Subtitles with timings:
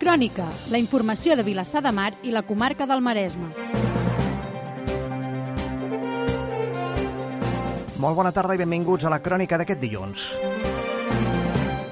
[0.00, 3.50] Crònica, la informació de Vilassar de Mar i la comarca del Maresme.
[8.00, 10.24] Molt bona tarda i benvinguts a la crònica d'aquest dilluns.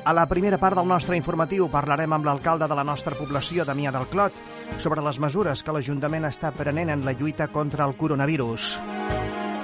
[0.08, 3.92] A la primera part del nostre informatiu parlarem amb l'alcalde de la nostra població, Damià
[3.92, 4.40] del Clot,
[4.80, 8.70] sobre les mesures que l'Ajuntament està prenent en la lluita contra el coronavirus.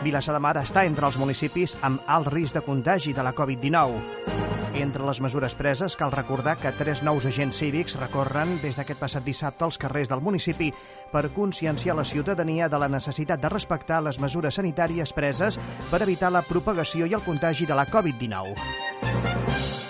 [0.04, 4.54] Vilassar de Mar està entre els municipis amb alt risc de contagi de la Covid-19.
[4.75, 9.22] Entre les mesures preses, cal recordar que tres nous agents cívics recorren des d'aquest passat
[9.22, 10.72] dissabte als carrers del municipi
[11.12, 15.61] per conscienciar la ciutadania de la necessitat de respectar les mesures sanitàries preses
[15.93, 18.58] per evitar la propagació i el contagi de la Covid-19.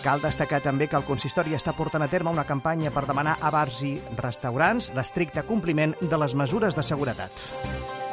[0.05, 3.49] Cal destacar també que el consistori està portant a terme una campanya per demanar a
[3.51, 8.04] bars i restaurants l'estricte compliment de les mesures de seguretat.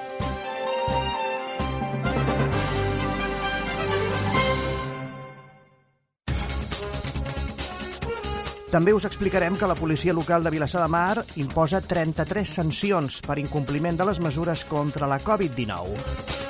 [8.72, 13.36] També us explicarem que la policia local de Vilassar de Mar imposa 33 sancions per
[13.42, 16.41] incompliment de les mesures contra la Covid-19.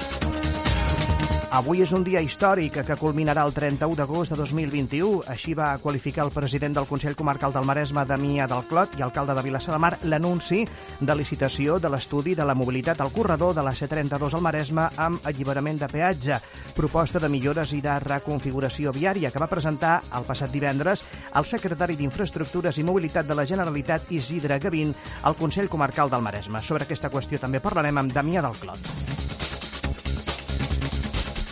[1.51, 5.25] Avui és un dia històric que culminarà el 31 d'agost de 2021.
[5.33, 9.35] Així va qualificar el president del Consell Comarcal del Maresme, Damià del Clot, i alcalde
[9.35, 10.61] de Vilassar de Mar, l'anunci
[11.01, 15.27] de licitació de l'estudi de la mobilitat al corredor de la C32 al Maresme amb
[15.27, 16.39] alliberament de peatge,
[16.77, 21.03] proposta de millores i de reconfiguració viària que va presentar el passat divendres
[21.35, 24.95] el secretari d'Infraestructures i Mobilitat de la Generalitat, Isidre Gavín,
[25.27, 26.63] al Consell Comarcal del Maresme.
[26.63, 29.40] Sobre aquesta qüestió també parlarem amb Damià del Clot.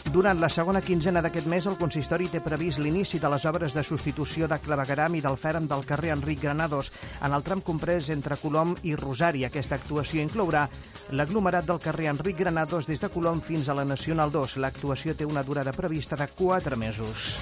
[0.10, 3.84] Durant la segona quinzena d'aquest mes, el consistori té previst l'inici de les obres de
[3.86, 6.90] substitució de clavegaram i del fèrem del carrer Enric Granados
[7.22, 9.46] en el tram comprès entre Colom i Rosari.
[9.46, 10.66] Aquesta actuació inclourà
[11.14, 14.58] l'aglomerat del carrer Enric Granados des de Colom fins a la Nacional 2.
[14.66, 17.36] L'actuació té una durada prevista de 4 mesos.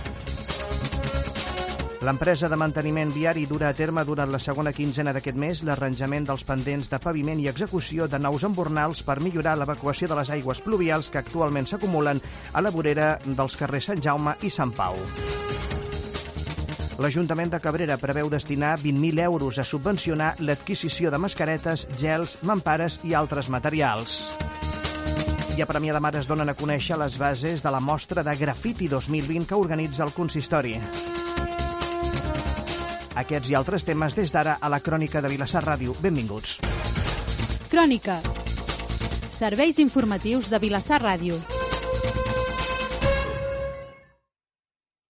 [2.07, 6.45] L'empresa de manteniment viari dura a terme durant la segona quinzena d'aquest mes l'arranjament dels
[6.47, 11.09] pendents de paviment i execució de nous embornals per millorar l'evacuació de les aigües pluvials
[11.11, 12.21] que actualment s'acumulen
[12.53, 14.95] a la vorera dels carrers Sant Jaume i Sant Pau.
[17.03, 23.17] L'Ajuntament de Cabrera preveu destinar 20.000 euros a subvencionar l'adquisició de mascaretes, gels, mampares i
[23.19, 24.15] altres materials.
[25.57, 28.39] I a Premià de Mar es donen a conèixer les bases de la mostra de
[28.39, 30.79] Grafiti 2020 que organitza el consistori.
[33.17, 35.95] Aquests i altres temes des d'ara a la Crònica de Vilassar Ràdio.
[36.03, 36.59] Benvinguts.
[37.71, 38.21] Crònica.
[39.33, 41.56] Serveis informatius de Vilassar Ràdio.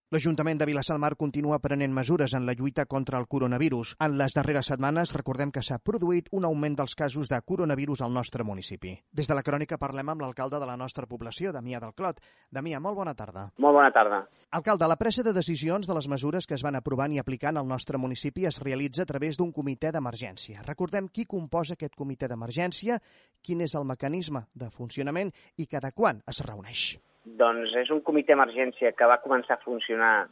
[0.08, 3.90] L'Ajuntament de Vilassar de Mar continua prenent mesures en la lluita contra el coronavirus.
[4.00, 8.14] En les darreres setmanes recordem que s'ha produït un augment dels casos de coronavirus al
[8.16, 8.94] nostre municipi.
[9.12, 12.22] Des de la crònica parlem amb l'alcalde de la nostra població, Damià del Clot.
[12.56, 13.50] Damià, molt bona tarda.
[13.60, 14.22] Molt bona tarda.
[14.56, 17.68] Alcalde, la pressa de decisions de les mesures que es van aprovant i aplicant al
[17.68, 20.64] nostre municipi es realitza a través d'un comitè d'emergència.
[20.64, 23.02] Recordem qui composa aquest comitè d'emergència,
[23.44, 26.94] quin és el mecanisme de funcionament i cada quan es reuneix.
[27.36, 30.28] Doncs és un comitè d'emergència que va començar a funcionar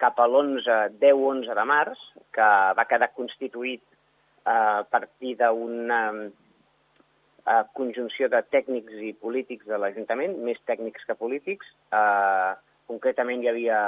[0.00, 7.64] cap a l'11, 10-11 de març, que va quedar constituït eh, a partir d'una eh,
[7.76, 11.68] conjunció de tècnics i polítics de l'Ajuntament, més tècnics que polítics.
[11.92, 12.52] Eh,
[12.88, 13.80] concretament hi havia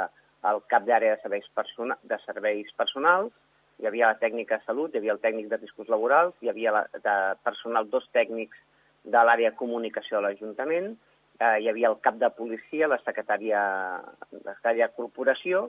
[0.50, 3.32] el cap d'àrea de, serveis persona, de serveis personals,
[3.80, 6.74] hi havia la tècnica de salut, hi havia el tècnic de riscos laborals, hi havia
[6.76, 8.60] la, de personal dos tècnics
[9.04, 10.92] de l'àrea de comunicació de l'Ajuntament,
[11.42, 13.62] eh, hi havia el cap de policia, la secretària,
[13.98, 15.66] la secretària de corporació,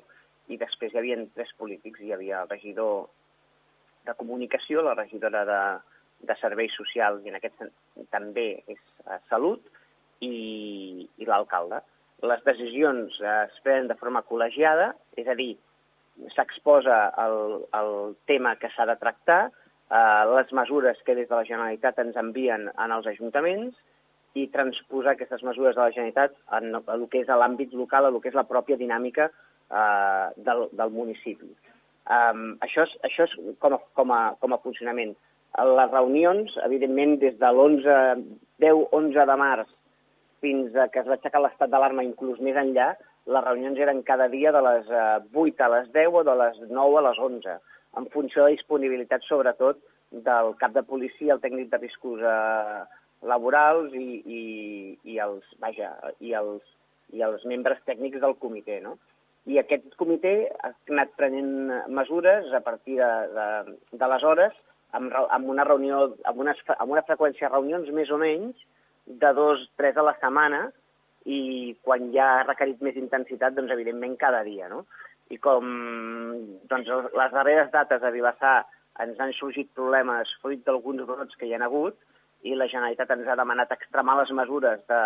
[0.52, 2.02] i després hi havia tres polítics.
[2.04, 3.08] Hi havia el regidor
[4.08, 5.62] de comunicació, la regidora de,
[6.28, 7.66] de serveis socials, i en aquest
[8.12, 9.64] també és eh, salut,
[10.24, 11.82] i, i l'alcalde.
[12.24, 15.54] Les decisions eh, es prenen de forma col·legiada, és a dir,
[16.36, 17.38] s'exposa el,
[17.80, 17.94] el
[18.30, 22.70] tema que s'ha de tractar, eh, les mesures que des de la Generalitat ens envien
[22.74, 23.80] en els ajuntaments,
[24.34, 28.24] i transposar aquestes mesures de la Generalitat en el que és l'àmbit local, en el
[28.24, 31.52] que és la pròpia dinàmica eh, del, del municipi.
[32.04, 35.14] Um, això és, això és com, a, com, a, com a funcionament.
[35.54, 38.26] Les reunions, evidentment, des de l'11,
[38.60, 39.70] 10-11 de març
[40.44, 42.90] fins a que es va aixecar l'estat d'alarma, inclús més enllà,
[43.32, 46.60] les reunions eren cada dia de les 8 eh, a les 10 o de les
[46.68, 47.56] 9 a les 11,
[48.02, 49.80] en funció de disponibilitat, sobretot,
[50.12, 52.82] del cap de policia, el tècnic de riscos eh,
[53.30, 54.44] laborals i, i,
[55.04, 56.62] i, els, vaja, i, els,
[57.16, 58.80] i els membres tècnics del comitè.
[58.84, 58.98] No?
[59.50, 60.34] I aquest comitè
[60.64, 63.48] ha anat prenent mesures a partir de, de,
[64.00, 64.56] d'aleshores
[64.98, 68.60] amb, amb una reunió, amb una, amb una freqüència de reunions més o menys
[69.06, 70.68] de dos, tres a la setmana
[71.28, 74.84] i quan ja ha requerit més intensitat, doncs evidentment cada dia, no?
[75.32, 75.68] I com
[76.70, 78.58] doncs, les darreres dates a Vilassar
[79.04, 81.98] ens han sorgit problemes fruit d'alguns brots que hi ha hagut
[82.44, 85.02] i la Generalitat ens ha demanat extremar les mesures de,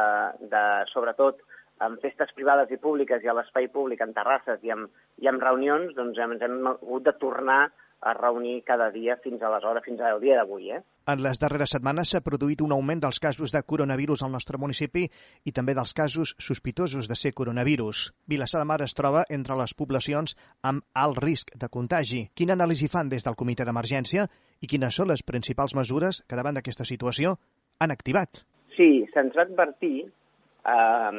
[0.53, 1.41] de sobretot
[1.85, 4.87] en festes privades i públiques i a l'espai públic, en terrasses i en,
[5.21, 7.67] i en reunions, doncs ens hem hagut de tornar
[8.01, 10.69] a reunir cada dia fins aleshores, fins al dia d'avui.
[10.71, 10.81] Eh?
[11.07, 15.07] En les darreres setmanes s'ha produït un augment dels casos de coronavirus al nostre municipi
[15.45, 18.11] i també dels casos sospitosos de ser coronavirus.
[18.27, 22.27] Vilassar de Mar es troba entre les poblacions amb alt risc de contagi.
[22.35, 24.27] Quina anàlisi fan des del comitè d'emergència
[24.61, 27.37] i quines són les principals mesures que davant d'aquesta situació
[27.79, 28.45] han activat?
[28.77, 31.11] Sí, se'ns va advertir eh,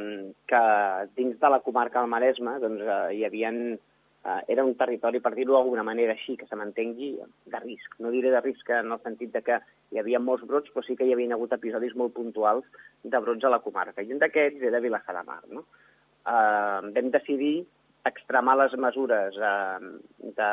[0.46, 0.64] que
[1.16, 3.78] dins de la comarca del Maresme doncs, eh, hi havien
[4.24, 7.14] eh, era un territori, per dir-ho d'alguna manera així, que se m'entengui,
[7.52, 7.98] de risc.
[8.02, 9.60] No diré de risc en el sentit de que
[9.92, 12.66] hi havia molts brots, però sí que hi havia hagut episodis molt puntuals
[13.04, 14.02] de brots a la comarca.
[14.02, 15.42] I un d'aquests era Vilassar de Mar.
[15.52, 15.64] No?
[16.26, 17.56] Eh, vam decidir
[18.08, 19.78] extremar les mesures eh,
[20.36, 20.50] de,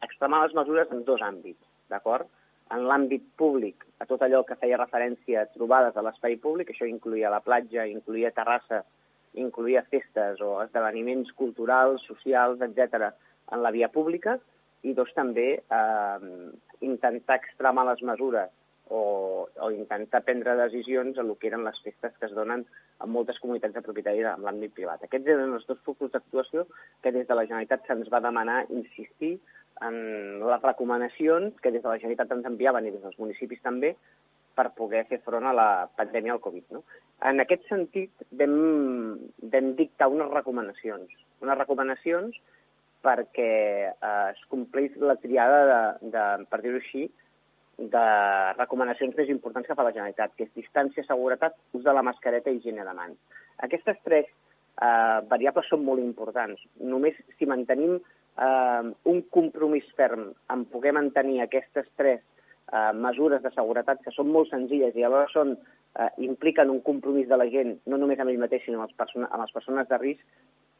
[0.00, 2.28] extremar les mesures en dos àmbits, d'acord?
[2.72, 6.86] En l'àmbit públic, a tot allò que feia referència a trobades a l'espai públic, això
[6.88, 8.82] incluïa la platja, incluïa Terrassa,
[9.34, 13.12] incluïa festes o esdeveniments culturals, socials, etc
[13.52, 14.38] en la via pública,
[14.82, 16.32] i dos, també eh,
[16.82, 18.50] intentar extremar les mesures
[18.92, 19.02] o,
[19.46, 23.38] o intentar prendre decisions en el que eren les festes que es donen en moltes
[23.42, 25.04] comunitats de propietaris en l'àmbit privat.
[25.06, 26.66] Aquests eren els dos focus d'actuació
[27.04, 29.36] que des de la Generalitat se'ns va demanar insistir
[29.86, 29.96] en
[30.42, 33.94] les recomanacions que des de la Generalitat ens enviaven i des dels municipis també
[34.54, 36.68] per poder fer front a la pandèmia del Covid.
[36.76, 36.82] No?
[37.28, 38.56] En aquest sentit, vam,
[39.54, 41.12] vam dictar unes recomanacions,
[41.44, 42.38] unes recomanacions
[43.02, 43.52] perquè
[43.90, 47.08] eh, es complís la triada de, de per dir-ho així,
[47.78, 48.06] de
[48.58, 52.52] recomanacions més importants que fa la Generalitat, que és distància, seguretat, ús de la mascareta
[52.52, 53.18] i higiene de mans.
[53.66, 56.62] Aquestes tres eh, variables són molt importants.
[56.78, 62.22] Només si mantenim eh, un compromís ferm en poder mantenir aquestes tres
[62.70, 65.56] eh, mesures de seguretat que són molt senzilles i alhora són,
[65.98, 69.16] eh, impliquen un compromís de la gent, no només amb ell mateix, sinó amb, els
[69.22, 70.24] amb les persones de risc,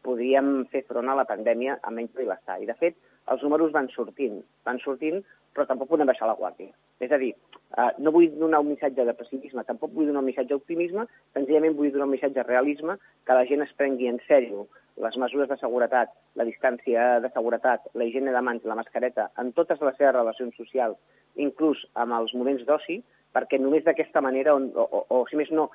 [0.02, 2.62] podríem fer front a la pandèmia amb menys privacitat.
[2.62, 2.96] I, de fet,
[3.32, 5.22] els números van sortint, van sortint,
[5.54, 6.72] però tampoc podem baixar la guàrdia.
[7.04, 7.32] És a dir,
[7.78, 11.76] eh, no vull donar un missatge de pessimisme, tampoc vull donar un missatge d'optimisme, senzillament
[11.78, 12.96] vull donar un missatge de realisme,
[13.26, 14.66] que la gent es prengui en sèrio
[15.00, 19.52] les mesures de seguretat, la distància de seguretat, la higiene de mans, la mascareta, en
[19.56, 20.98] totes les seves relacions socials,
[21.36, 23.00] inclús amb els moments d'oci,
[23.32, 25.70] perquè només d'aquesta manera, o, o, o si més no,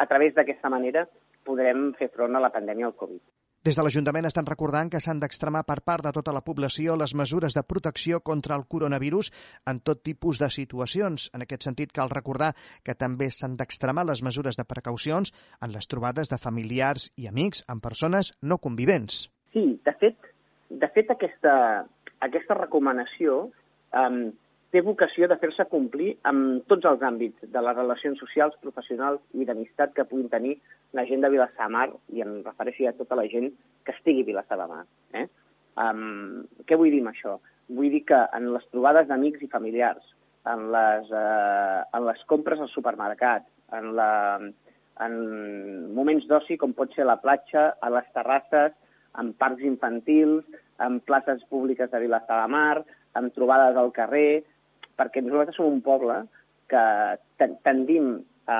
[0.00, 1.04] a través d'aquesta manera,
[1.44, 3.20] podrem fer front a la pandèmia del Covid.
[3.64, 7.14] Des de l'Ajuntament estan recordant que s'han d'extremar per part de tota la població les
[7.16, 9.30] mesures de protecció contra el coronavirus
[9.72, 11.30] en tot tipus de situacions.
[11.32, 12.50] En aquest sentit, cal recordar
[12.84, 15.32] que també s'han d'extremar les mesures de precaucions
[15.64, 19.30] en les trobades de familiars i amics amb persones no convivents.
[19.56, 20.28] Sí, de fet,
[20.68, 21.54] de fet aquesta,
[22.28, 23.46] aquesta recomanació
[23.96, 24.26] um,
[24.74, 26.38] té vocació de fer-se complir en
[26.70, 30.56] tots els àmbits de les relacions socials, professionals i d'amistat que puguin tenir
[30.98, 33.52] la gent de Vilassar Mar, i em refereixo a tota la gent
[33.86, 34.80] que estigui a Vilassar de Mar.
[35.20, 35.28] Eh?
[35.78, 37.36] Um, què vull dir amb això?
[37.70, 40.08] Vull dir que en les trobades d'amics i familiars,
[40.50, 43.46] en les, uh, en les compres al supermercat,
[43.78, 44.40] en, la,
[45.06, 45.14] en
[45.94, 48.74] moments d'oci com pot ser la platja, a les terrasses,
[49.22, 50.42] en parcs infantils,
[50.82, 52.82] en places públiques de Vilassar de Mar,
[53.14, 54.42] en trobades al carrer,
[54.98, 56.22] perquè nosaltres som un poble
[56.70, 56.84] que
[57.66, 58.58] tendim a,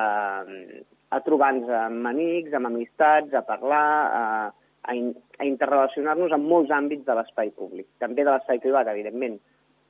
[1.14, 3.88] a trobar-nos amb amics, amb amistats, a parlar,
[4.20, 4.22] a,
[4.84, 9.40] a, in, a interrelacionar-nos en molts àmbits de l'espai públic, també de l'espai privat, evidentment.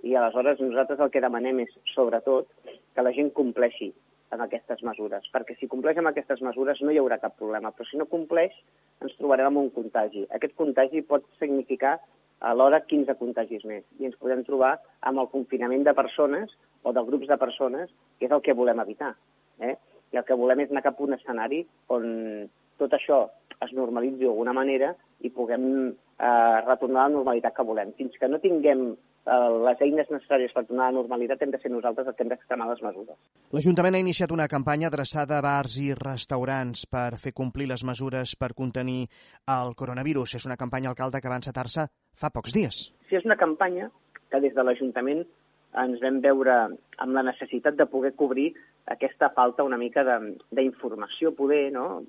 [0.04, 2.50] I aleshores nosaltres el que demanem és, sobretot,
[2.94, 3.90] que la gent compleixi
[4.34, 7.86] amb aquestes mesures, perquè si compleix amb aquestes mesures no hi haurà cap problema, però
[7.88, 8.54] si no compleix
[9.04, 10.24] ens trobarem amb un contagi.
[10.34, 11.96] Aquest contagi pot significar
[12.40, 13.84] alhora 15 contagis més.
[14.00, 18.28] I ens podem trobar amb el confinament de persones o de grups de persones, que
[18.28, 19.14] és el que volem evitar.
[19.60, 19.74] Eh?
[20.12, 21.64] I el que volem és anar cap a un escenari
[21.94, 22.04] on
[22.78, 23.24] tot això
[23.64, 24.92] es normalitzi d'alguna manera
[25.24, 27.92] i puguem eh, retornar a la normalitat que volem.
[27.98, 28.92] Fins que no tinguem
[29.24, 32.32] les eines necessàries per tornar a la normalitat hem de ser nosaltres els que hem
[32.32, 33.16] d'extremar les mesures.
[33.56, 38.36] L'Ajuntament ha iniciat una campanya adreçada a bars i restaurants per fer complir les mesures
[38.36, 39.06] per contenir
[39.48, 40.36] el coronavirus.
[40.36, 42.84] És una campanya, alcalde, que va encetar-se fa pocs dies.
[43.08, 43.88] Sí, és una campanya
[44.30, 45.24] que des de l'Ajuntament
[45.84, 46.54] ens vam veure
[47.02, 48.52] amb la necessitat de poder cobrir
[48.92, 52.02] aquesta falta una mica d'informació, poder, no?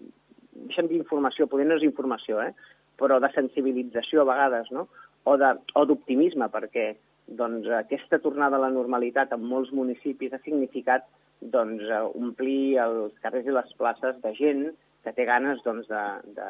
[0.55, 2.51] Deixem d'informació, poder no és informació, eh?
[2.99, 4.87] però de sensibilització a vegades, no?
[5.25, 6.93] O d'optimisme, perquè
[7.27, 11.07] doncs, aquesta tornada a la normalitat en molts municipis ha significat
[11.41, 14.67] doncs, omplir els carrers i les places de gent
[15.03, 16.03] que té ganes doncs, de,
[16.37, 16.49] de,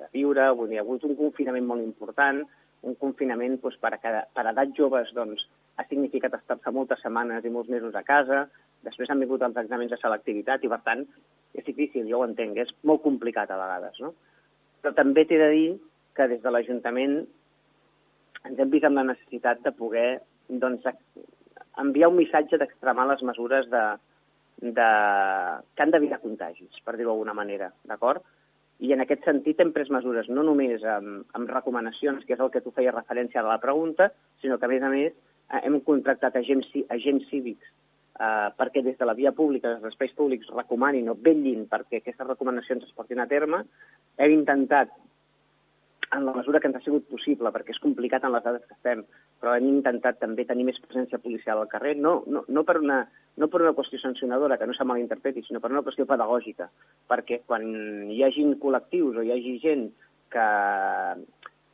[0.00, 0.50] de viure.
[0.58, 2.42] Vull dir, ha hagut un confinament molt important,
[2.86, 5.46] un confinament doncs, per, a cada, per a edats joves doncs,
[5.78, 8.44] ha significat estar-se moltes setmanes i molts mesos a casa,
[8.84, 11.04] després han vingut els exàmens de selectivitat i, per tant,
[11.54, 14.14] és difícil, jo ho entenc, és molt complicat a vegades, no?
[14.80, 15.68] Però també t'he de dir
[16.16, 17.20] que des de l'Ajuntament
[18.48, 20.08] ens hem vist amb la necessitat de poder
[20.48, 20.86] doncs,
[21.80, 23.84] enviar un missatge d'extremar les mesures de,
[24.60, 24.90] de,
[25.74, 28.24] que han d'evitar contagis, per dir-ho d'alguna manera, d'acord?
[28.80, 32.52] I en aquest sentit hem pres mesures no només amb, amb recomanacions, que és el
[32.52, 34.08] que tu feies referència a la pregunta,
[34.40, 35.12] sinó que, a més a més,
[35.50, 37.68] eh, hem contractat agents, agents cívics
[38.20, 42.00] eh, perquè des de la via pública, des dels espais públics, recomanin o vetllin perquè
[42.00, 43.64] aquestes recomanacions es portin a terme.
[44.20, 44.92] Hem intentat
[46.12, 48.74] en la mesura que ens ha sigut possible, perquè és complicat en les dades que
[48.74, 49.04] estem,
[49.40, 53.04] però hem intentat també tenir més presència policial al carrer, no, no, no, per, una,
[53.38, 56.66] no per una qüestió sancionadora, que no se malinterpreti, sinó per una qüestió pedagògica,
[57.10, 57.68] perquè quan
[58.10, 59.86] hi hagin col·lectius o hi hagi gent
[60.34, 60.48] que,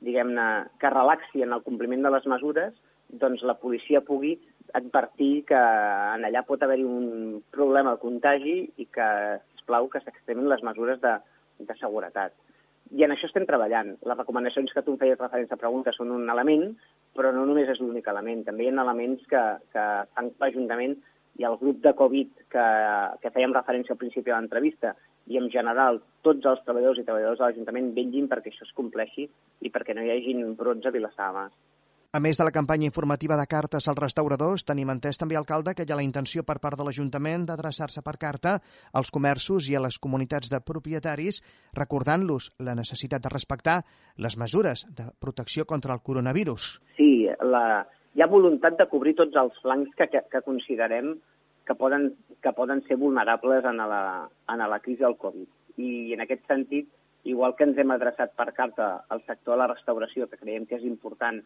[0.04, 0.48] diguem-ne,
[0.80, 2.76] que relaxi en el compliment de les mesures,
[3.08, 4.34] doncs la policia pugui
[4.76, 9.06] advertir que en allà pot haver-hi un problema de contagi i que,
[9.54, 11.14] sisplau, que s'extremin les mesures de,
[11.62, 12.34] de seguretat.
[12.94, 13.96] I en això estem treballant.
[14.06, 16.68] Les recomanacions que tu em feies referència a preguntes són un element,
[17.16, 18.44] però no només és l'únic element.
[18.46, 19.42] També hi ha elements que,
[19.74, 20.96] que fan l'Ajuntament
[21.36, 22.66] i el grup de Covid que,
[23.22, 24.94] que fèiem referència al principi de l'entrevista
[25.26, 29.26] i en general tots els treballadors i treballadors de l'Ajuntament vetllin perquè això es compleixi
[29.26, 31.50] i perquè no hi hagin brots a Vilassar de Mar.
[32.16, 35.84] A més de la campanya informativa de cartes als restauradors, tenim entès també, alcalde, que
[35.84, 38.54] hi ha la intenció per part de l'Ajuntament d'adreçar-se per carta
[39.00, 41.42] als comerços i a les comunitats de propietaris,
[41.76, 43.74] recordant-los la necessitat de respectar
[44.16, 46.70] les mesures de protecció contra el coronavirus.
[46.96, 47.10] Sí,
[47.52, 47.84] la...
[48.16, 51.18] hi ha voluntat de cobrir tots els flancs que, que, que considerem
[51.68, 54.02] que poden, que poden ser vulnerables en la,
[54.56, 55.52] en la crisi del Covid.
[55.76, 56.88] I en aquest sentit,
[57.28, 60.80] igual que ens hem adreçat per carta al sector de la restauració, que creiem que
[60.80, 61.44] és important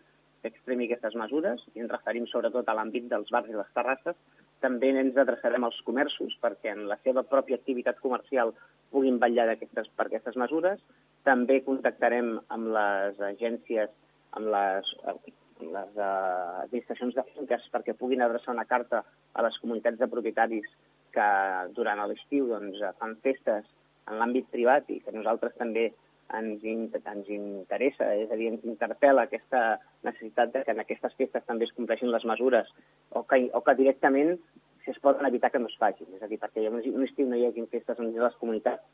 [0.48, 4.16] extremi aquestes mesures, i ens referim sobretot a l'àmbit dels bars i les terrasses,
[4.64, 8.54] també ens adreçarem als comerços perquè en la seva pròpia activitat comercial
[8.92, 10.80] puguin vetllar aquestes, per aquestes mesures.
[11.24, 13.92] També contactarem amb les agències,
[14.36, 15.32] amb les, amb
[15.76, 20.68] les uh, administracions de finques perquè puguin adreçar una carta a les comunitats de propietaris
[21.14, 21.28] que
[21.76, 23.66] durant l'estiu doncs, fan festes
[24.08, 25.90] en l'àmbit privat i que nosaltres també
[26.38, 31.46] ens, ens interessa, és a dir, ens interpel·la aquesta necessitat de que en aquestes festes
[31.46, 32.70] també es compleixin les mesures
[33.10, 34.36] o que, o que directament
[34.84, 36.08] si es poden evitar que no es facin.
[36.16, 38.86] És a dir, perquè un estiu no hi hagi festes en les comunitats.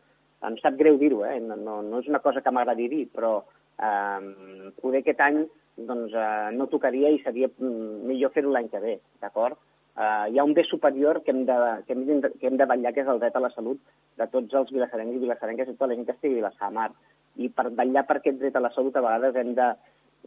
[0.46, 1.38] Em sap greu dir-ho, eh?
[1.40, 3.38] no, no, no és una cosa que m'agradi dir, però
[3.80, 8.82] eh, poder aquest any doncs, eh, no tocaria i seria mm, millor fer-ho l'any que
[8.82, 9.60] ve, d'acord?
[9.96, 11.54] Uh, hi ha un bé superior que hem, de,
[11.86, 13.78] que, hem de, que hem de vetllar, que és el dret a la salut
[14.20, 16.90] de tots els vilassarencs i vilassarenques i tota la gent que estigui a Vilassar Mar
[17.36, 19.70] i per vetllar per aquest dret a la salut a vegades hem de,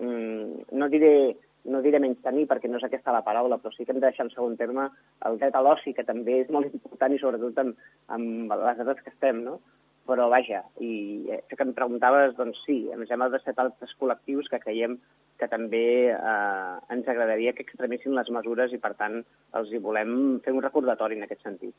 [0.02, 1.14] mm, no diré
[1.70, 4.08] no diré menys tenir perquè no és aquesta la paraula, però sí que hem de
[4.08, 4.88] deixar en segon terme
[5.28, 7.84] el dret a l'oci, que també és molt important i sobretot amb,
[8.16, 9.60] amb les edats que estem, no?
[10.10, 14.62] Però vaja, i això que em preguntaves, doncs sí, ens hem adreçat altres col·lectius que
[14.64, 14.96] creiem
[15.38, 19.20] que també eh, ens agradaria que extremissin les mesures i, per tant,
[19.60, 21.76] els hi volem fer un recordatori en aquest sentit.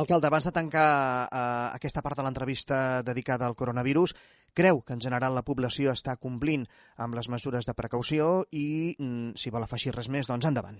[0.00, 0.88] Alcalde, abans de tancar
[1.28, 4.16] eh, aquesta part de l'entrevista dedicada al coronavirus,
[4.54, 6.66] creu que en general la població està complint
[6.96, 10.78] amb les mesures de precaució i, mm, si vol afegir res més, doncs endavant.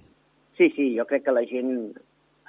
[0.57, 1.93] Sí, sí, jo crec que la gent,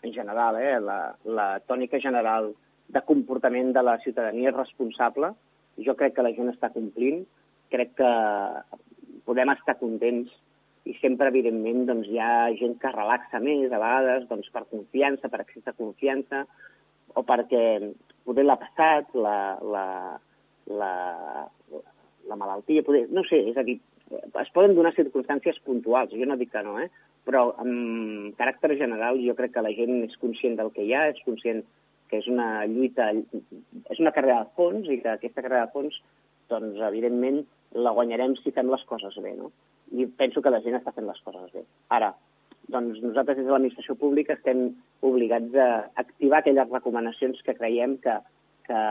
[0.04, 2.54] en general, eh, la, la tònica general
[2.90, 5.34] de comportament de la ciutadania és responsable.
[5.78, 7.24] Jo crec que la gent està complint.
[7.72, 8.12] Crec que
[9.26, 10.30] podem estar contents
[10.84, 15.30] i sempre, evidentment, doncs, hi ha gent que relaxa més, a vegades, doncs, per confiança,
[15.32, 16.44] per excés de confiança,
[17.16, 17.64] o perquè
[18.28, 19.86] poder l'ha passat, la, la,
[20.68, 21.48] la,
[22.30, 23.80] la malaltia, poder, no sé, és a dir,
[24.12, 26.90] es poden donar circumstàncies puntuals, jo no dic que no, eh?
[27.28, 31.08] però amb caràcter general jo crec que la gent és conscient del que hi ha,
[31.14, 31.64] és conscient
[32.12, 35.96] que és una lluita, és una carrera de fons i que aquesta carrera de fons,
[36.52, 37.42] doncs, evidentment,
[37.74, 39.50] la guanyarem si fem les coses bé, no?
[39.94, 41.64] i penso que la gent està fent les coses bé.
[41.96, 42.12] Ara,
[42.74, 44.70] doncs nosaltres des de l'administració pública estem
[45.06, 45.68] obligats a
[46.04, 48.16] activar aquelles recomanacions que creiem que,
[48.68, 48.84] que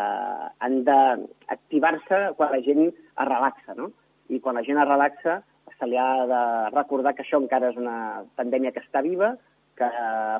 [0.66, 3.90] han d'activar-se quan la gent es relaxa, no?
[4.28, 5.40] I quan la gent es relaxa
[5.78, 9.32] se li ha de recordar que això encara és una pandèmia que està viva,
[9.78, 9.88] que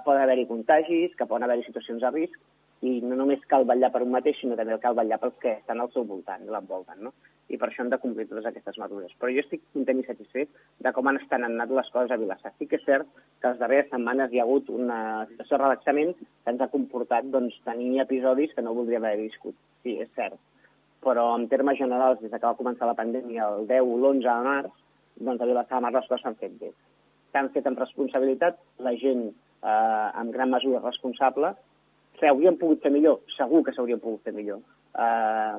[0.05, 2.39] poden haver-hi contagis, que poden haver-hi situacions de risc,
[2.83, 5.81] i no només cal vetllar per un mateix, sinó també cal vetllar pels que estan
[5.81, 7.13] al seu voltant, l'envolten, no?
[7.53, 9.13] i per això hem de complir totes aquestes mesures.
[9.21, 10.53] Però jo estic content i satisfet
[10.85, 12.53] de com han estat anat les coses a Vilassar.
[12.57, 13.09] Sí que és cert
[13.43, 17.29] que les darreres setmanes hi ha hagut una situació de relaxament que ens ha comportat
[17.35, 19.59] doncs, tenir episodis que no voldríem haver viscut.
[19.85, 20.39] Sí, és cert.
[21.05, 24.39] Però en termes generals, des que va començar la pandèmia el 10 o l'11 de
[24.49, 24.73] març,
[25.29, 26.73] doncs a Vilassar de Mar les coses s'han fet bé.
[27.35, 31.53] S'han fet amb responsabilitat, la gent eh, amb gran mesura responsable,
[32.23, 33.21] s'haurien pogut fer millor?
[33.37, 34.63] Segur que s'haurien pogut fer millor.
[34.95, 35.55] Eh,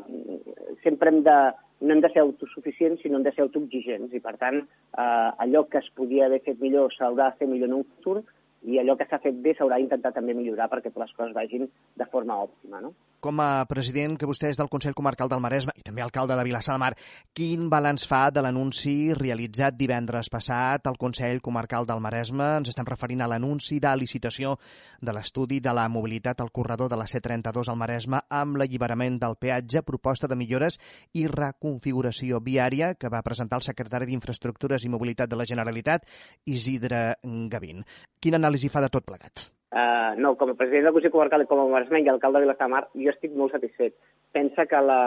[0.83, 1.37] sempre hem de,
[1.81, 5.65] no hem de ser autosuficients, sinó hem de ser autoexigents, i per tant, eh, allò
[5.69, 8.23] que es podia haver fet millor s'haurà de fer millor en un futur,
[8.63, 12.05] i allò que s'ha fet bé s'haurà d'intentar també millorar perquè les coses vagin de
[12.11, 12.79] forma òptima.
[12.81, 12.93] No?
[13.23, 16.43] Com a president que vostè és del Consell Comarcal del Maresme i també alcalde de
[16.43, 16.91] Vilassar de Mar,
[17.31, 22.49] quin balanç fa de l'anunci realitzat divendres passat al Consell Comarcal del Maresme?
[22.59, 24.57] Ens estem referint a l'anunci de licitació
[24.99, 29.37] de l'estudi de la mobilitat al corredor de la C32 al Maresme amb l'alliberament del
[29.39, 30.79] peatge, proposta de millores
[31.13, 36.07] i reconfiguració viària que va presentar el secretari d'Infraestructures i Mobilitat de la Generalitat,
[36.45, 37.83] Isidre Gavín.
[38.19, 39.49] Quina anàlisi fa de tot plegat?
[39.73, 42.45] Uh, no, com a president del Consell Comarcal i com a maresmenc i alcalde de
[42.45, 43.95] Vilassar Mar, jo estic molt satisfet.
[44.35, 44.99] Pensa que, la,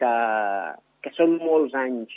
[0.00, 0.10] que,
[1.06, 2.10] que són molts anys,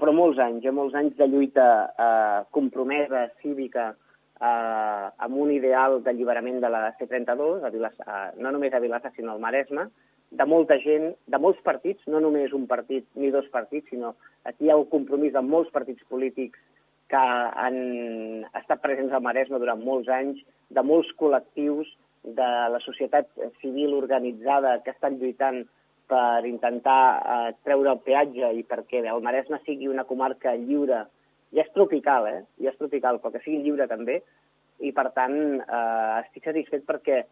[0.00, 3.92] però molts anys, eh, molts anys de lluita uh, compromesa, cívica,
[4.42, 9.14] uh, amb un ideal d'alliberament de la C-32, a Vilassar, uh, no només a Vilassar,
[9.14, 9.86] sinó al Maresme,
[10.30, 14.66] de molta gent, de molts partits, no només un partit ni dos partits, sinó aquí
[14.66, 16.58] hi ha un compromís de molts partits polítics
[17.08, 17.24] que
[17.64, 17.78] han
[18.58, 21.88] estat presents al Maresme durant molts anys, de molts col·lectius
[22.22, 23.30] de la societat
[23.62, 25.62] civil organitzada que estan lluitant
[26.08, 31.04] per intentar eh, treure el peatge i perquè el Maresme sigui una comarca lliure.
[31.54, 32.42] Ja és tropical, eh?
[32.60, 34.18] Ja és tropical, però que sigui lliure també.
[34.78, 37.22] I, per tant, eh, estic satisfet perquè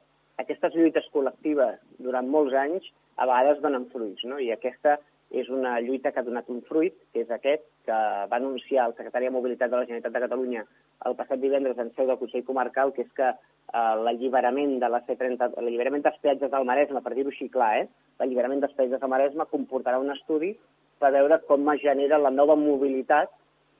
[0.42, 4.40] aquestes lluites col·lectives durant molts anys a vegades donen fruits, no?
[4.40, 4.98] I aquesta
[5.30, 7.96] és una lluita que ha donat un fruit, que és aquest, que
[8.30, 10.62] va anunciar el secretari de Mobilitat de la Generalitat de Catalunya
[11.04, 15.02] el passat divendres en seu del Consell Comarcal, que és que eh, l'alliberament de la
[15.08, 17.88] C30, l'alliberament dels peatges del Maresme, per dir-ho així clar, eh,
[18.20, 20.54] l'alliberament dels peatges del Maresme comportarà un estudi
[21.00, 23.34] per veure com es genera la nova mobilitat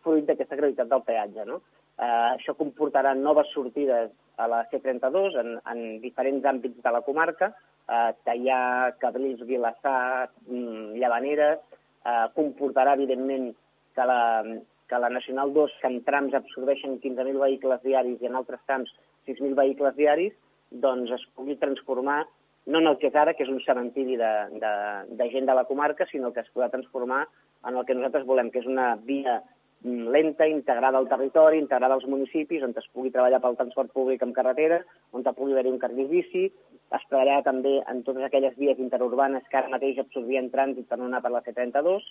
[0.04, 1.46] fruit d'aquesta gratuïtat del peatge.
[1.48, 1.62] No?
[1.96, 7.54] Eh, això comportarà noves sortides a la C32 en, en diferents àmbits de la comarca,
[7.88, 11.60] eh, tallar Cabrils, Vilassar, mm, Llavaneres,
[12.04, 13.54] eh, comportarà, evidentment,
[13.94, 14.44] que la,
[14.88, 18.92] que la Nacional 2, que en trams absorbeixen 15.000 vehicles diaris i en altres trams
[19.26, 20.34] 6.000 vehicles diaris,
[20.70, 22.24] doncs es pugui transformar
[22.66, 24.30] no en el que és ara, que és un cementiri de,
[24.62, 24.70] de,
[25.18, 27.22] de gent de la comarca, sinó que es podrà transformar
[27.66, 29.36] en el que nosaltres volem, que és una via
[29.84, 34.22] mm, lenta, integrada al territori, integrada als municipis, on es pugui treballar pel transport públic
[34.26, 34.80] en carretera,
[35.14, 36.48] on pugui haver-hi un carril bici,
[36.94, 41.08] es treballarà també en totes aquelles vies interurbanes que ara mateix absorbien trànsit per no
[41.10, 42.10] anar per la C32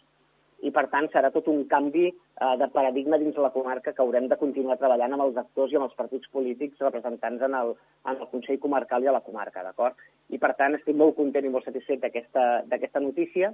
[0.65, 4.29] i, per tant, serà tot un canvi eh, de paradigma dins la comarca que haurem
[4.31, 7.73] de continuar treballant amb els actors i amb els partits polítics representants en el,
[8.07, 9.99] en el Consell Comarcal i a la comarca, d'acord?
[10.31, 13.53] I, per tant, estic molt content i molt satisfet d'aquesta notícia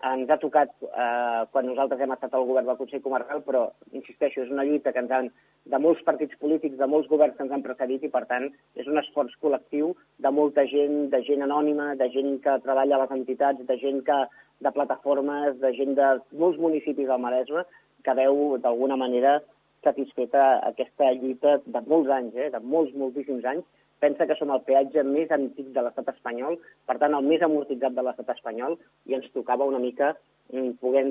[0.00, 4.42] ens ha tocat eh, quan nosaltres hem estat al govern del Consell Comarcal, però, insisteixo,
[4.42, 5.28] és una lluita que ens han,
[5.72, 8.88] de molts partits polítics, de molts governs que ens han precedit i, per tant, és
[8.90, 9.92] un esforç col·lectiu
[10.24, 14.02] de molta gent, de gent anònima, de gent que treballa a les entitats, de gent
[14.08, 14.18] que,
[14.62, 17.66] de plataformes, de gent de molts municipis del Maresme,
[18.02, 19.38] que veu, d'alguna manera,
[19.82, 23.66] satisfeta aquesta lluita de molts anys, eh, de molts, moltíssims anys,
[24.02, 27.94] pensa que som el peatge més antic de l'estat espanyol, per tant, el més amortitzat
[27.94, 30.12] de l'estat espanyol, i ens tocava una mica
[30.50, 31.06] mm, poder,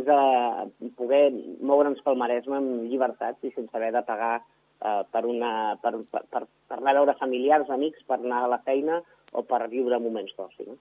[0.99, 1.23] poder
[1.63, 6.25] moure'ns pel Maresme amb llibertat i sense haver de pagar eh, per, una, per, per,
[6.27, 8.99] per, per anar a veure familiars, amics, per anar a la feina
[9.31, 10.67] o per viure moments d'oci.
[10.67, 10.79] No?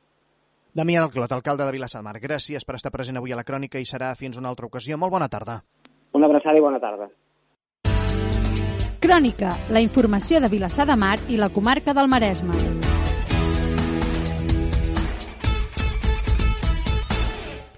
[0.75, 3.79] Damià del Clot, alcalde de Vilassar Mar, gràcies per estar present avui a la crònica
[3.79, 4.99] i serà fins una altra ocasió.
[4.99, 5.61] Molt bona tarda.
[6.15, 7.11] Una abraçada i bona tarda.
[9.01, 13.00] Crònica, la informació de Vilassar de Mar i la comarca del Maresme.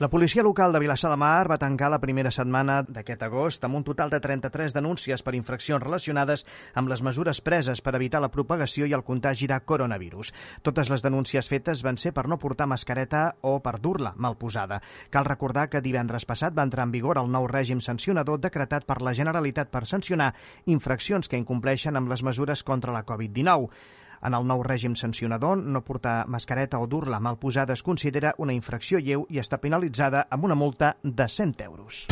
[0.03, 3.77] La policia local de Vilassar de Mar va tancar la primera setmana d'aquest agost amb
[3.79, 6.43] un total de 33 denúncies per infraccions relacionades
[6.75, 10.33] amb les mesures preses per evitar la propagació i el contagi de coronavirus.
[10.67, 14.83] Totes les denúncies fetes van ser per no portar mascareta o per dur-la mal posada.
[15.09, 18.99] Cal recordar que divendres passat va entrar en vigor el nou règim sancionador decretat per
[19.07, 20.33] la Generalitat per sancionar
[20.67, 23.71] infraccions que incompleixen amb les mesures contra la Covid-19.
[24.23, 28.55] En el nou règim sancionador, no portar mascareta o dur-la mal posada es considera una
[28.55, 32.07] infracció lleu i està penalitzada amb una multa de 100 euros.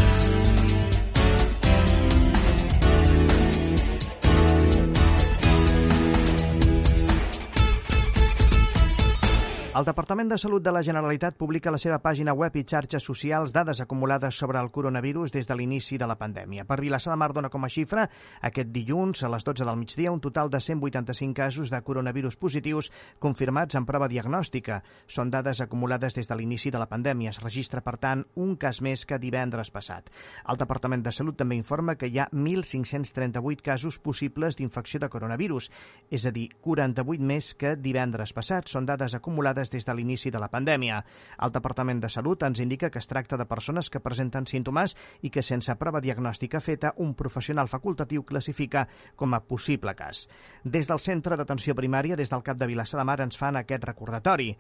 [9.81, 13.01] El Departament de Salut de la Generalitat publica a la seva pàgina web i xarxes
[13.07, 16.67] socials dades acumulades sobre el coronavirus des de l'inici de la pandèmia.
[16.69, 18.05] Per Vilassar de Mar dona com a xifra
[18.45, 22.91] aquest dilluns a les 12 del migdia un total de 185 casos de coronavirus positius
[23.19, 24.83] confirmats en prova diagnòstica.
[25.07, 27.33] Són dades acumulades des de l'inici de la pandèmia.
[27.33, 30.13] Es registra, per tant, un cas més que divendres passat.
[30.45, 35.73] El Departament de Salut també informa que hi ha 1.538 casos possibles d'infecció de coronavirus,
[36.11, 38.69] és a dir, 48 més que divendres passat.
[38.69, 41.01] Són dades acumulades des de l'inici de la pandèmia.
[41.39, 45.31] El Departament de Salut ens indica que es tracta de persones que presenten símptomes i
[45.31, 50.27] que sense prova diagnòstica feta un professional facultatiu classifica com a possible cas.
[50.65, 53.85] Des del Centre d'Atenció Primària, des del CAP de Vilassar de Mar, ens fan aquest
[53.85, 54.55] recordatori.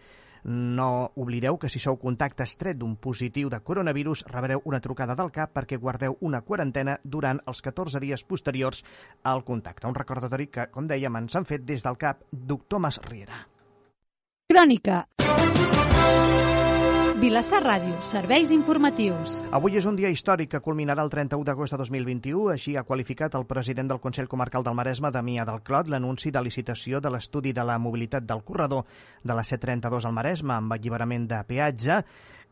[0.44, 5.32] No oblideu que si sou contacte estret d'un positiu de coronavirus rebreu una trucada del
[5.34, 8.84] CAP perquè guardeu una quarantena durant els 14 dies posteriors
[9.22, 9.86] al contacte.
[9.86, 13.44] Un recordatori que, com dèiem, ens han fet des del CAP doctor Mas Riera.
[14.50, 15.04] Crònica.
[17.20, 19.36] Vilassar Ràdio, serveis informatius.
[19.54, 22.48] Avui és un dia històric que culminarà el 31 d'agost de 2021.
[22.56, 26.42] Així ha qualificat el president del Consell Comarcal del Maresme, Damià del Clot, l'anunci de
[26.42, 28.88] licitació de l'estudi de la mobilitat del corredor
[29.22, 32.00] de la C32 al Maresme amb alliberament de peatge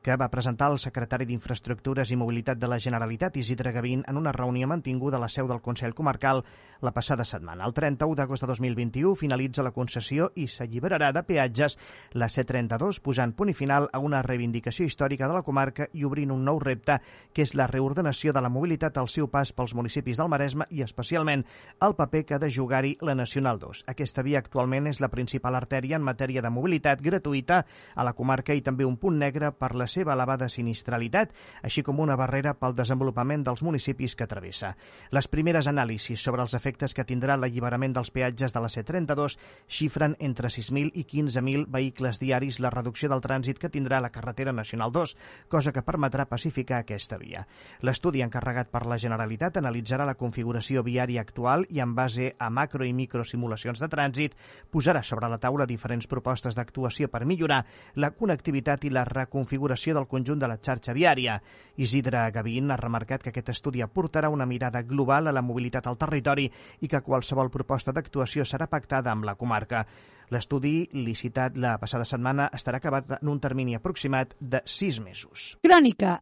[0.02, 4.32] que va presentar el secretari d'Infraestructures i Mobilitat de la Generalitat, Isidre Gavín, en una
[4.32, 6.44] reunió mantinguda a la seu del Consell Comarcal
[6.80, 7.66] la passada setmana.
[7.66, 11.76] El 31 d'agost de 2021 finalitza la concessió i s'alliberarà de peatges
[12.14, 16.30] la C32, posant punt i final a una reivindicació històrica de la comarca i obrint
[16.30, 17.00] un nou repte,
[17.34, 20.82] que és la reordenació de la mobilitat al seu pas pels municipis del Maresme i
[20.87, 21.44] especialment
[21.82, 23.84] el paper que ha de jugar-hi la Nacional 2.
[23.90, 28.54] Aquesta via actualment és la principal artèria en matèria de mobilitat gratuïta a la comarca
[28.54, 31.32] i també un punt negre per la seva elevada sinistralitat,
[31.62, 34.74] així com una barrera pel desenvolupament dels municipis que travessa.
[35.11, 40.14] Les primeres anàlisis sobre els efectes que tindrà l'alliberament dels peatges de la C32 xifren
[40.20, 44.92] entre 6.000 i 15.000 vehicles diaris la reducció del trànsit que tindrà la carretera Nacional
[44.92, 45.16] 2,
[45.48, 47.46] cosa que permetrà pacificar aquesta via.
[47.80, 52.84] L'estudi encarregat per la Generalitat analitzarà la configuració viària actual i en base a macro
[52.84, 54.37] i micro simulacions de trànsit
[54.70, 59.94] posarà sobre la taula diferents propostes d'actuació per millorar la connectivitat i la reconfiguració recuperació
[59.94, 61.40] del conjunt de la xarxa viària.
[61.76, 65.96] Isidre Gavín ha remarcat que aquest estudi aportarà una mirada global a la mobilitat al
[65.96, 69.86] territori i que qualsevol proposta d'actuació serà pactada amb la comarca.
[70.30, 75.56] L'estudi, licitat la passada setmana, estarà acabat en un termini aproximat de sis mesos.
[75.62, 76.18] Crònica.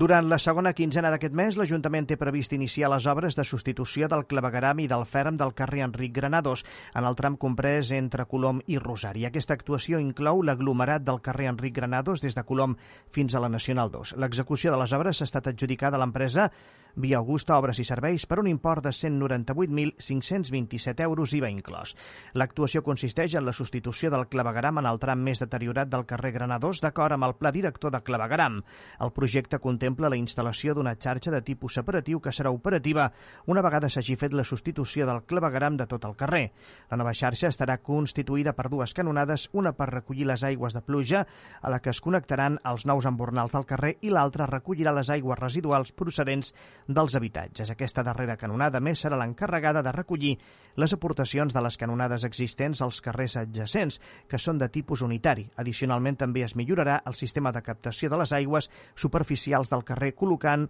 [0.00, 4.22] Durant la segona quinzena d'aquest mes, l'Ajuntament té previst iniciar les obres de substitució del
[4.30, 6.62] clavegaram i del ferm del carrer Enric Granados,
[6.96, 9.26] en el tram comprès entre Colom i Rosari.
[9.28, 12.78] Aquesta actuació inclou l'aglomerat del carrer Enric Granados des de Colom
[13.12, 14.14] fins a la Nacional 2.
[14.24, 16.48] L'execució de les obres ha estat adjudicada a l'empresa
[16.96, 21.96] via Augusta Obres i Serveis per un import de 198.527 euros IVA inclòs.
[22.34, 26.80] L'actuació consisteix en la substitució del clavegaram en el tram més deteriorat del carrer Granadós
[26.82, 28.62] d'acord amb el pla director de clavegaram.
[29.00, 33.12] El projecte contempla la instal·lació d'una xarxa de tipus separatiu que serà operativa
[33.46, 36.52] una vegada s'hagi fet la substitució del clavegaram de tot el carrer.
[36.90, 41.26] La nova xarxa estarà constituïda per dues canonades, una per recollir les aigües de pluja,
[41.60, 45.38] a la que es connectaran els nous embornals del carrer i l'altra recollirà les aigües
[45.38, 46.54] residuals procedents
[46.94, 47.70] dels habitatges.
[47.70, 50.34] Aquesta darrera canonada més serà l'encarregada de recollir
[50.76, 55.48] les aportacions de les canonades existents als carrers adjacents, que són de tipus unitari.
[55.56, 60.68] Addicionalment, també es millorarà el sistema de captació de les aigües superficials del carrer col·locant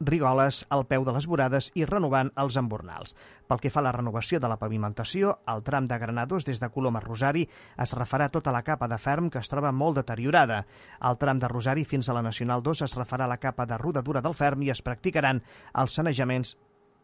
[0.00, 3.14] rigoles al peu de les vorades i renovant els embornals.
[3.48, 6.70] Pel que fa a la renovació de la pavimentació, el tram de Granados des de
[6.72, 7.46] Colom a Rosari
[7.84, 10.64] es refarà tota la capa de ferm que es troba molt deteriorada.
[11.00, 14.22] Al tram de Rosari fins a la Nacional 2 es refarà la capa de rodadura
[14.22, 15.42] del ferm i es practicaran
[15.74, 16.56] els sanejaments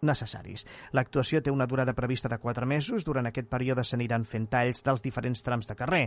[0.02, 0.64] necessaris.
[0.92, 3.04] L'actuació té una durada prevista de 4 mesos.
[3.04, 6.04] Durant aquest període s'aniran fent talls dels diferents trams de carrer.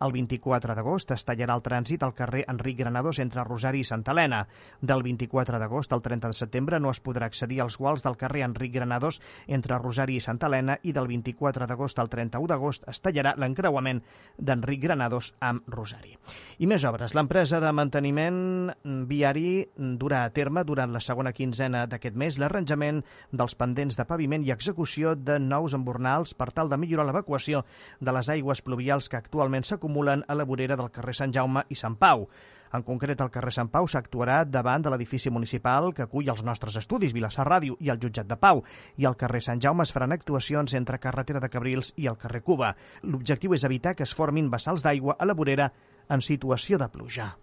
[0.00, 4.12] El 24 d'agost es tallarà el trànsit al carrer Enric Granados entre Rosari i Santa
[4.12, 4.44] Helena.
[4.80, 8.44] Del 24 d'agost al 30 de setembre no es podrà accedir als guals del carrer
[8.48, 13.00] Enric Granados entre Rosari i Santa Helena i del 24 d'agost al 31 d'agost es
[13.02, 14.02] tallarà l'encreuament
[14.38, 16.16] d'Enric Granados amb Rosari.
[16.58, 17.14] I més obres.
[17.14, 18.72] L'empresa de manteniment
[19.08, 23.02] viari durà a terme durant la segona quinzena d'aquest mes l'arranjament
[23.36, 27.64] dels pendents de paviment i execució de nous embornals per tal de millorar l'evacuació
[28.00, 31.78] de les aigües pluvials que actualment s'acumulen a la vorera del carrer Sant Jaume i
[31.78, 32.28] Sant Pau.
[32.74, 36.74] En concret, al carrer Sant Pau s'actuarà davant de l'edifici municipal que acull els nostres
[36.80, 38.64] estudis, Vilassar Ràdio i el Jutjat de Pau,
[38.98, 42.42] i al carrer Sant Jaume es faran actuacions entre carretera de Cabrils i el carrer
[42.42, 42.74] Cuba.
[43.06, 45.70] L'objectiu és evitar que es formin vessals d'aigua a la vorera
[46.08, 47.34] en situació de pluja.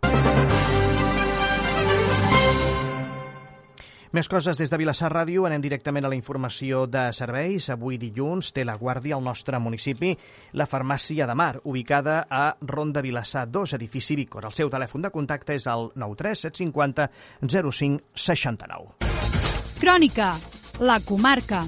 [4.12, 5.45] Més coses des de Vilassar Ràdio.
[5.47, 7.69] Anem directament a la informació de serveis.
[7.71, 10.12] Avui dilluns té la guàrdia al nostre municipi
[10.60, 14.50] la farmàcia de Mar, ubicada a Ronda Vilassar 2, edifici Vícor.
[14.50, 17.08] El seu telèfon de contacte és el 93 750
[17.47, 19.00] 05 69.
[19.80, 20.34] Crònica,
[20.84, 21.63] la comarca.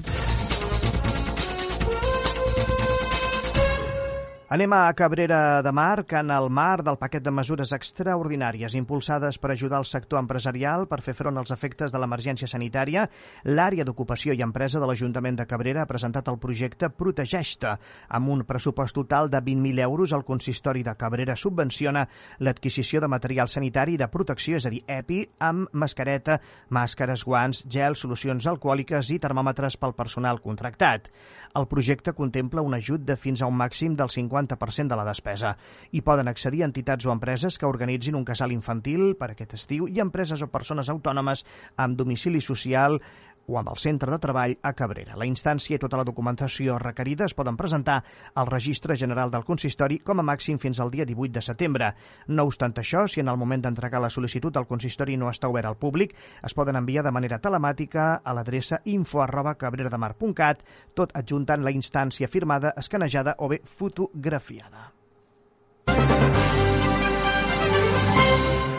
[4.54, 9.40] Anem a Cabrera de Mar, que en el mar del paquet de mesures extraordinàries impulsades
[9.42, 13.08] per ajudar el sector empresarial per fer front als efectes de l'emergència sanitària,
[13.50, 17.72] l'àrea d'ocupació i empresa de l'Ajuntament de Cabrera ha presentat el projecte Protegeix-te.
[18.14, 22.06] Amb un pressupost total de 20.000 euros, el consistori de Cabrera subvenciona
[22.38, 26.38] l'adquisició de material sanitari de protecció, és a dir, EPI, amb mascareta,
[26.70, 31.10] màscares, guants, gel, solucions alcohòliques i termòmetres pel personal contractat.
[31.58, 34.43] El projecte contempla un ajut de fins a un màxim del 50%
[34.88, 35.56] de la despesa.
[35.92, 40.00] Hi poden accedir entitats o empreses que organitzin un casal infantil per aquest estiu i
[40.04, 41.46] empreses o persones autònomes
[41.78, 43.00] amb domicili social
[43.48, 45.18] o amb el centre de treball a Cabrera.
[45.20, 48.02] La instància i tota la documentació requerida es poden presentar
[48.36, 51.92] al Registre General del Consistori com a màxim fins al dia 18 de setembre.
[52.28, 55.68] No obstant això, si en el moment d'entregar la sol·licitud el consistori no està obert
[55.70, 61.64] al públic, es poden enviar de manera telemàtica a l'adreça info arroba cabrerademar.cat, tot adjuntant
[61.64, 64.92] la instància firmada, escanejada o bé fotografiada.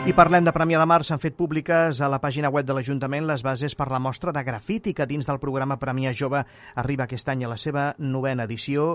[0.05, 0.99] I parlem de Premià de Mar.
[1.01, 4.43] S'han fet públiques a la pàgina web de l'Ajuntament les bases per la mostra de
[4.45, 6.43] grafiti que dins del programa Premià Jove
[6.77, 8.85] arriba aquest any a la seva novena edició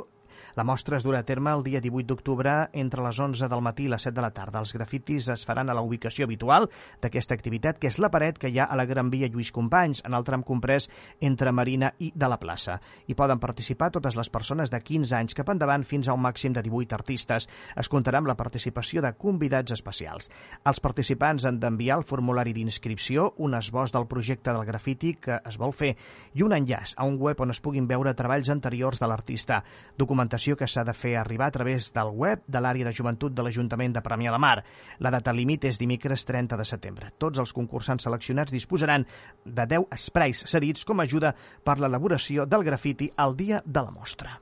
[0.57, 3.87] la mostra es durà a terme el dia 18 d'octubre entre les 11 del matí
[3.87, 4.59] i les 7 de la tarda.
[4.59, 6.69] Els grafitis es faran a la ubicació habitual
[7.01, 10.03] d'aquesta activitat, que és la paret que hi ha a la Gran Via Lluís Companys,
[10.05, 10.89] en el tram comprès
[11.21, 12.81] entre Marina i de la plaça.
[13.07, 16.55] Hi poden participar totes les persones de 15 anys cap endavant fins a un màxim
[16.57, 17.49] de 18 artistes.
[17.77, 20.31] Es comptarà amb la participació de convidats especials.
[20.67, 25.59] Els participants han d'enviar el formulari d'inscripció, un esbós del projecte del grafiti que es
[25.61, 25.95] vol fer
[26.35, 29.63] i un enllaç a un web on es puguin veure treballs anteriors de l'artista.
[29.99, 33.33] Documentació documentació que s'ha de fer arribar a través del web de l'àrea de joventut
[33.33, 34.65] de l'Ajuntament de Premià de Mar.
[34.99, 37.13] La data límit és dimecres 30 de setembre.
[37.19, 39.07] Tots els concursants seleccionats disposaran
[39.45, 43.91] de 10 sprays cedits com a ajuda per l'elaboració del grafiti al dia de la
[43.91, 44.41] mostra.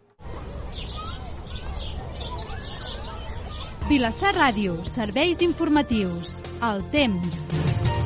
[3.89, 6.39] Vilassar Ràdio, serveis informatius.
[6.61, 7.98] El temps.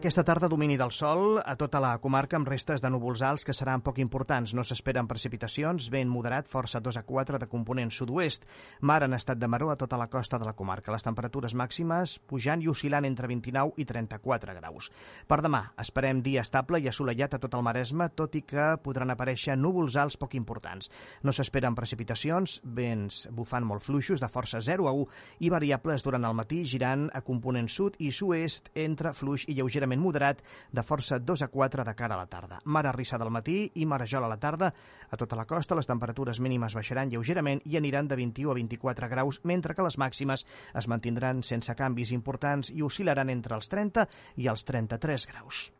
[0.00, 3.52] Aquesta tarda domini del sol a tota la comarca amb restes de núvols alts que
[3.52, 4.54] seran poc importants.
[4.56, 8.46] No s'esperen precipitacions, vent moderat, força 2 a 4 de component sud-oest.
[8.80, 10.88] Mar en estat de maró a tota la costa de la comarca.
[10.94, 14.88] Les temperatures màximes pujant i oscil·lant entre 29 i 34 graus.
[15.28, 19.12] Per demà esperem dia estable i assolellat a tot el Maresme, tot i que podran
[19.12, 20.88] aparèixer núvols alts poc importants.
[21.20, 25.06] No s'esperen precipitacions, vents bufant molt fluixos de força 0 a 1
[25.44, 29.89] i variables durant el matí girant a component sud i sud-est entre fluix i lleuger
[29.90, 32.60] lleugerament moderat de força 2 a 4 de cara a la tarda.
[32.64, 34.72] Mar arrissada al matí i marejol a la tarda.
[35.10, 39.08] A tota la costa les temperatures mínimes baixaran lleugerament i aniran de 21 a 24
[39.08, 44.06] graus, mentre que les màximes es mantindran sense canvis importants i oscil·laran entre els 30
[44.36, 45.70] i els 33 graus.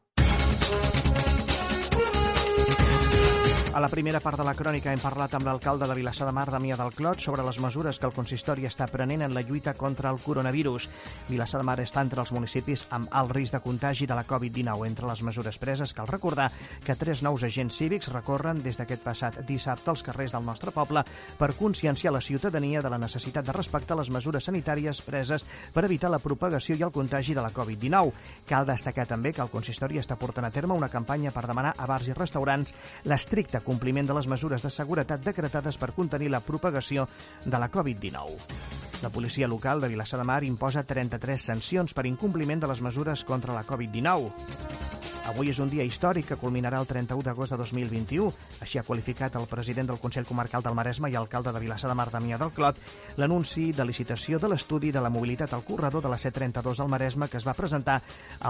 [3.72, 6.48] A la primera part de la crònica hem parlat amb l'alcalde de Vilassar de Mar,
[6.50, 10.10] Damià del Clot, sobre les mesures que el consistori està prenent en la lluita contra
[10.10, 10.88] el coronavirus.
[11.28, 14.88] Vilassar de Mar està entre els municipis amb alt risc de contagi de la Covid-19.
[14.88, 16.48] Entre les mesures preses, cal recordar
[16.82, 21.04] que tres nous agents cívics recorren des d'aquest passat dissabte als carrers del nostre poble
[21.38, 26.10] per conscienciar la ciutadania de la necessitat de respectar les mesures sanitàries preses per evitar
[26.10, 28.18] la propagació i el contagi de la Covid-19.
[28.50, 31.86] Cal destacar també que el consistori està portant a terme una campanya per demanar a
[31.86, 32.74] bars i restaurants
[33.06, 37.08] l'estricta compliment de les mesures de seguretat decretades per contenir la propagació
[37.44, 38.89] de la Covid-19.
[39.02, 43.24] La policia local de Vilassar de Mar imposa 33 sancions per incompliment de les mesures
[43.24, 44.90] contra la Covid-19.
[45.30, 48.28] Avui és un dia històric que culminarà el 31 d'agost de 2021.
[48.64, 51.96] Així ha qualificat el president del Consell Comarcal del Maresme i alcalde de Vilassar de
[51.96, 52.76] Mar, Damià del Clot,
[53.16, 57.28] l'anunci de licitació de l'estudi de la mobilitat al corredor de la C32 del Maresme
[57.28, 58.00] que es va presentar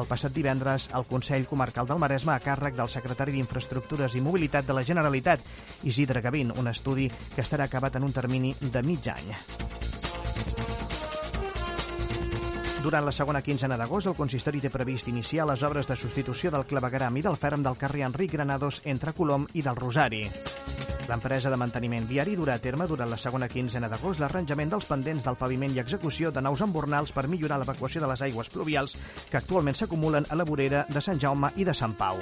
[0.00, 4.66] el passat divendres al Consell Comarcal del Maresme a càrrec del secretari d'Infraestructures i Mobilitat
[4.66, 5.44] de la Generalitat,
[5.84, 9.69] Isidre Gavín, un estudi que estarà acabat en un termini de mig any.
[12.80, 16.64] Durant la segona quinzena d'agost, el consistori té previst iniciar les obres de substitució del
[16.64, 20.24] clavegaram i del ferm del carrer Enric Granados entre Colom i del Rosari.
[21.10, 25.24] L'empresa de manteniment viari durà a terme durant la segona quinzena d'agost l'arranjament dels pendents
[25.26, 28.94] del paviment i execució de nous embornals per millorar l'evacuació de les aigües pluvials
[29.30, 32.20] que actualment s'acumulen a la vorera de Sant Jaume i de Sant Pau.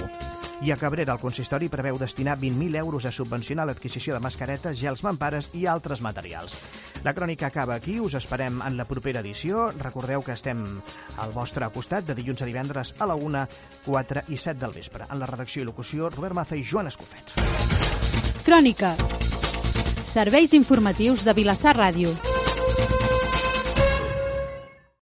[0.64, 5.04] I a Cabrera, el consistori preveu destinar 20.000 euros a subvencionar l'adquisició de mascaretes, gels
[5.04, 6.56] mampares i altres materials.
[7.04, 9.68] La crònica acaba aquí, us esperem en la propera edició.
[9.84, 10.64] Recordeu que estem
[11.20, 13.46] al vostre costat de dilluns a divendres a la 1,
[13.84, 15.06] 4 i 7 del vespre.
[15.12, 18.07] En la redacció i locució, Robert Maza i Joan Escofet.
[18.44, 18.94] Crònica.
[20.04, 22.37] Serveis informatius de Vilassar Ràdio.